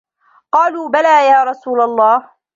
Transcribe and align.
قَالُوا 0.51 0.89
بَلَى 0.89 1.27
يَا 1.27 1.43
رَسُولَ 1.43 1.81
اللَّهِ 1.81 2.29